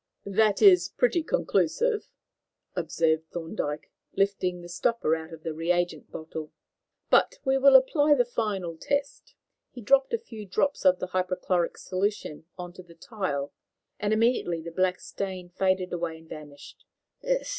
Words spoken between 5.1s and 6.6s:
out of the reagent bottle,